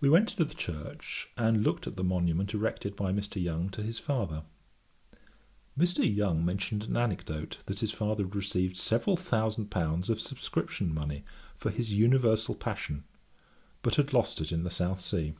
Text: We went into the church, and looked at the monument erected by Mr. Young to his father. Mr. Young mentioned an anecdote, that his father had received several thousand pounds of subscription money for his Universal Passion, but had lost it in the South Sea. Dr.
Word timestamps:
We 0.00 0.08
went 0.08 0.30
into 0.30 0.46
the 0.46 0.54
church, 0.54 1.28
and 1.36 1.62
looked 1.62 1.86
at 1.86 1.96
the 1.96 2.02
monument 2.02 2.54
erected 2.54 2.96
by 2.96 3.12
Mr. 3.12 3.38
Young 3.42 3.68
to 3.72 3.82
his 3.82 3.98
father. 3.98 4.42
Mr. 5.78 5.98
Young 5.98 6.42
mentioned 6.42 6.84
an 6.84 6.96
anecdote, 6.96 7.58
that 7.66 7.80
his 7.80 7.92
father 7.92 8.24
had 8.24 8.34
received 8.34 8.78
several 8.78 9.18
thousand 9.18 9.66
pounds 9.66 10.08
of 10.08 10.18
subscription 10.18 10.94
money 10.94 11.24
for 11.58 11.68
his 11.70 11.92
Universal 11.92 12.54
Passion, 12.54 13.04
but 13.82 13.96
had 13.96 14.14
lost 14.14 14.40
it 14.40 14.50
in 14.50 14.64
the 14.64 14.70
South 14.70 15.02
Sea. 15.02 15.32
Dr. 15.34 15.38